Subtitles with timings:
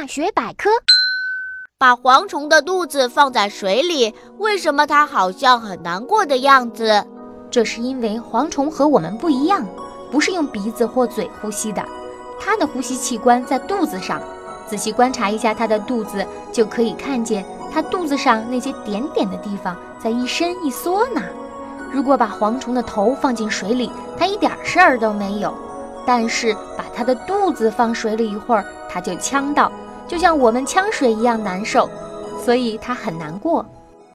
[0.00, 0.70] 大学百科：
[1.76, 7.04] 把蝗虫的肚子放在水里，为什么它好像很难过的样子？
[7.50, 9.66] 这是因为蝗虫和我们不一样，
[10.08, 11.84] 不是用鼻子或嘴呼吸的，
[12.38, 14.22] 它的呼吸器官在肚子上。
[14.68, 21.20] 仔细观察一下它的肚子，就可以看见它肚子上那些点点的地方在一伸一缩呢。
[21.90, 25.50] 如果把蝗虫的头放进水里，它一点事儿都没有；
[26.06, 29.72] 但是把它的肚子放水里一会儿，它就呛到，
[30.08, 31.88] 就像我们呛水一样难受，
[32.42, 33.64] 所以他很难过。